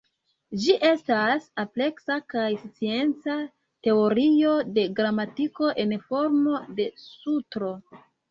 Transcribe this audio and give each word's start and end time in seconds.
Ĝi 0.61 0.75
estas 0.91 1.43
ampleksa 1.63 2.15
kaj 2.33 2.45
scienca 2.61 3.35
teorio 3.87 4.55
de 4.79 4.87
gramatiko 5.01 5.71
en 5.85 5.93
formo 6.09 6.57
de 6.81 6.91
sutro. 7.05 7.71